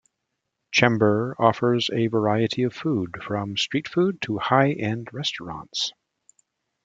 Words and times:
Chembur 0.73 1.35
offers 1.37 1.91
a 1.93 2.07
variety 2.07 2.63
of 2.63 2.73
food 2.73 3.21
from 3.21 3.55
street 3.55 3.87
food 3.87 4.19
to 4.23 4.39
high 4.39 4.71
end 4.71 5.09
restaurants. 5.13 5.93